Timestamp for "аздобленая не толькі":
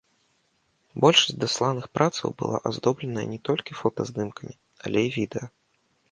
2.69-3.77